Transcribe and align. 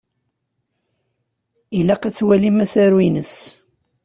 Ilaq 1.79 2.03
ad 2.03 2.13
twalim 2.17 2.57
asaru-ines. 2.63 3.33